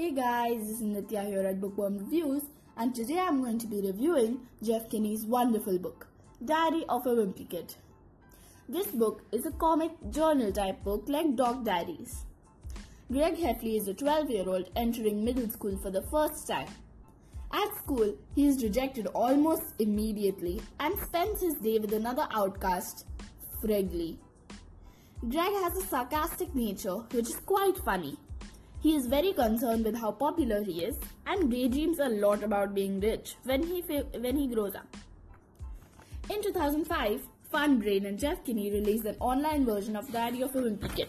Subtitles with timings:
[0.00, 2.44] Hey guys, this is Nitya here at Bookworm Reviews
[2.78, 6.06] and today I'm going to be reviewing Jeff Kinney's wonderful book,
[6.42, 7.74] Diary of a Wimpy Kid.
[8.66, 12.24] This book is a comic journal type book like Dog Diaries.
[13.12, 16.68] Greg Heffley is a 12 year old entering middle school for the first time.
[17.52, 23.04] At school, he is rejected almost immediately and spends his day with another outcast,
[23.62, 24.16] Fregley.
[25.28, 28.16] Greg has a sarcastic nature which is quite funny
[28.80, 33.00] he is very concerned with how popular he is and daydreams a lot about being
[33.00, 34.96] rich when he, when he grows up.
[36.30, 37.20] In 2005,
[37.52, 41.08] Funbrain and Jeff Kinney released an online version of Diary of a Wimpy Kid.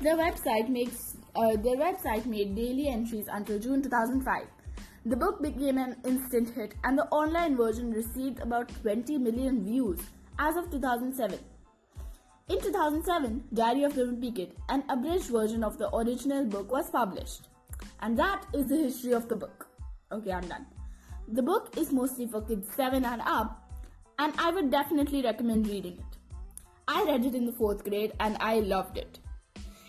[0.00, 4.46] Their website makes uh, their website made daily entries until June 2005.
[5.04, 9.98] The book became an instant hit and the online version received about 20 million views
[10.38, 11.38] as of 2007.
[12.50, 17.46] In 2007, Diary of Wimpy Kid, an abridged version of the original book, was published.
[18.00, 19.68] And that is the history of the book.
[20.10, 20.66] Okay, I'm done.
[21.28, 23.70] The book is mostly for kids 7 and up,
[24.18, 26.16] and I would definitely recommend reading it.
[26.88, 29.20] I read it in the 4th grade and I loved it.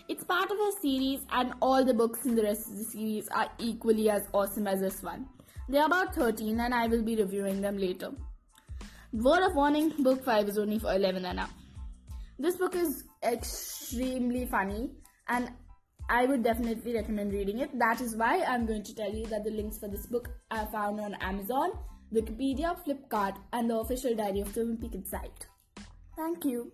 [0.08, 3.26] It's part of a series, and all the books in the rest of the series
[3.30, 5.26] are equally as awesome as this one.
[5.68, 8.12] They are about 13, and I will be reviewing them later.
[9.12, 11.50] Word of warning book 5 is only for 11 and up.
[12.42, 14.90] This book is extremely funny
[15.28, 15.52] and
[16.10, 17.78] I would definitely recommend reading it.
[17.78, 20.66] That is why I'm going to tell you that the links for this book are
[20.72, 21.70] found on Amazon,
[22.12, 25.46] Wikipedia, Flipkart, and the official Diary of the Wimpy Kid site.
[26.16, 26.72] Thank you.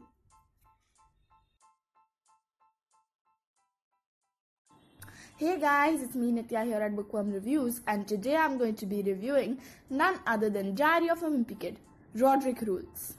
[5.36, 9.02] Hey guys, it's me Nitya here at Bookworm Reviews and today I'm going to be
[9.02, 9.60] reviewing
[9.90, 11.78] none other than Diary of a Wimpy Kid,
[12.14, 13.18] Roderick Rules.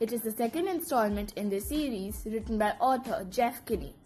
[0.00, 3.96] It is the second installment in the series written by author Jeff Kinney.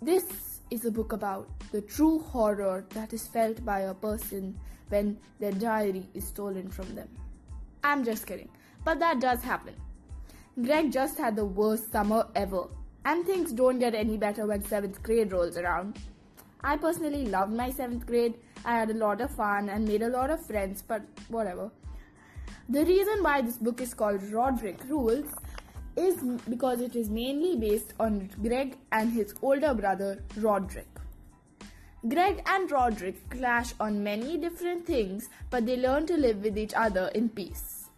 [0.00, 0.24] This
[0.70, 4.56] is a book about the true horror that is felt by a person
[4.88, 7.08] when their diary is stolen from them.
[7.82, 8.50] I'm just kidding,
[8.84, 9.74] but that does happen.
[10.62, 12.68] Greg just had the worst summer ever,
[13.04, 15.98] and things don't get any better when 7th grade rolls around.
[16.62, 18.34] I personally loved my 7th grade.
[18.64, 21.72] I had a lot of fun and made a lot of friends, but whatever.
[22.68, 25.26] The reason why this book is called Roderick Rules
[25.96, 30.86] is because it is mainly based on Greg and his older brother Roderick.
[32.08, 36.72] Greg and Roderick clash on many different things, but they learn to live with each
[36.74, 37.90] other in peace.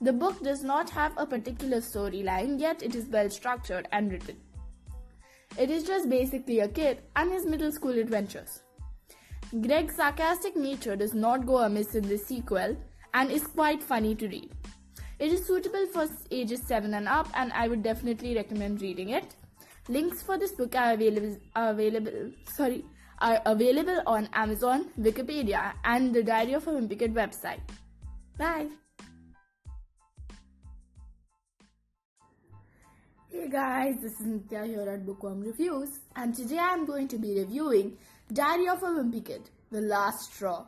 [0.00, 4.36] The book does not have a particular storyline, yet it is well structured and written.
[5.58, 8.62] It is just basically a kid and his middle school adventures.
[9.62, 12.76] Greg's sarcastic nature does not go amiss in this sequel,
[13.14, 14.50] and is quite funny to read.
[15.18, 19.34] It is suitable for ages 7 and up and I would definitely recommend reading it.
[19.88, 22.84] Links for this book are available are available sorry
[23.20, 27.60] are available on Amazon, Wikipedia and the Diary of a Wimpy Kid website.
[28.36, 28.68] Bye.
[33.30, 37.18] Hey guys, this is Nitya here at Bookworm Reviews and today I am going to
[37.18, 37.96] be reviewing
[38.32, 40.64] Diary of a Wimpy Kid, The Last Straw.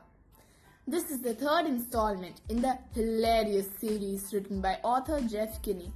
[0.90, 5.92] This is the third installment in the hilarious series written by author Jeff Kinney.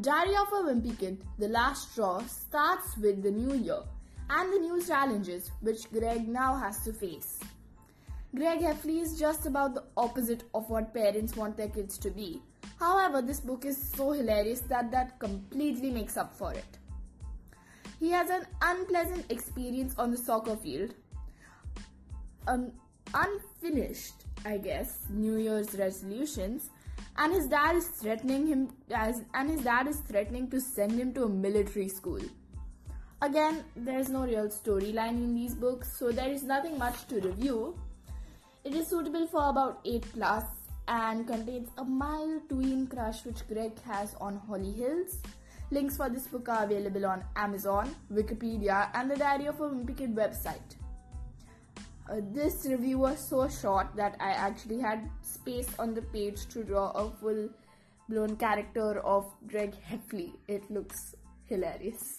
[0.00, 3.80] Diary of a Wimpy Kid, The Last Straw starts with the new year
[4.30, 7.40] and the new challenges which Greg now has to face.
[8.34, 12.40] Greg Heffley is just about the opposite of what parents want their kids to be.
[12.78, 16.78] However, this book is so hilarious that that completely makes up for it.
[17.98, 20.94] He has an unpleasant experience on the soccer field.
[22.48, 22.72] Um,
[23.14, 26.70] unfinished, I guess, New Year's resolutions,
[27.16, 31.12] and his dad is threatening him as and his dad is threatening to send him
[31.14, 32.20] to a military school.
[33.22, 37.78] Again, there's no real storyline in these books, so there is nothing much to review.
[38.64, 40.44] It is suitable for about 8 plus
[40.88, 45.18] and contains a mild tween crush which Greg has on Holly Hills.
[45.70, 49.96] Links for this book are available on Amazon, Wikipedia, and the Diary of a Wimpy
[49.96, 50.79] Kid website.
[52.10, 56.64] Uh, this review was so short that I actually had space on the page to
[56.64, 57.48] draw a full
[58.08, 60.32] blown character of Greg Heffley.
[60.48, 61.14] It looks
[61.44, 62.18] hilarious.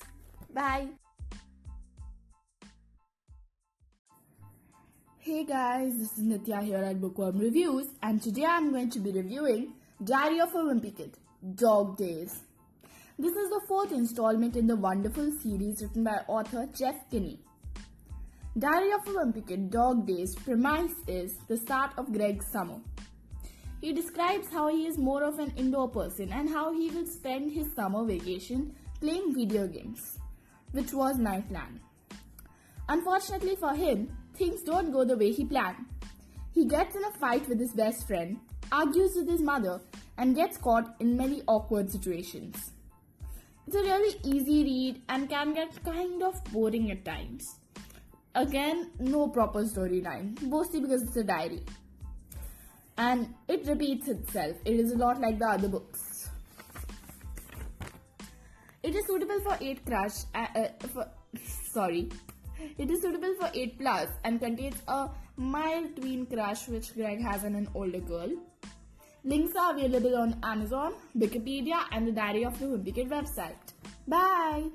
[0.54, 0.88] Bye.
[5.18, 9.12] Hey guys, this is Nitya here at Bookworm Reviews and today I'm going to be
[9.12, 11.18] reviewing Diary of a Wimpy Kid,
[11.56, 12.44] Dog Days.
[13.20, 17.40] This is the fourth installment in the wonderful series written by author Jeff Kinney.
[18.60, 22.82] Diary of a Wimpy Dog Days premise is the start of Greg's summer.
[23.80, 27.54] He describes how he is more of an indoor person and how he will spend
[27.54, 30.20] his summer vacation playing video games,
[30.74, 31.80] which was my plan.
[32.90, 35.86] Unfortunately for him, things don't go the way he planned.
[36.54, 38.38] He gets in a fight with his best friend,
[38.70, 39.80] argues with his mother,
[40.18, 42.72] and gets caught in many awkward situations.
[43.66, 47.62] It's a really easy read and can get kind of boring at times.
[48.34, 51.64] Again, no proper storyline, mostly because it's a diary.
[52.98, 54.56] And it repeats itself.
[54.64, 56.30] It is a lot like the other books.
[58.84, 61.08] It is suitable for 8 crush, uh, uh, for,
[61.44, 62.10] sorry.
[62.78, 67.44] It is suitable for 8 plus and contains a mild tween crush which Greg has
[67.44, 68.30] on an older girl.
[69.24, 73.76] Links are available on Amazon, Wikipedia and the Diary of the Wimpy website.
[74.08, 74.72] Bye!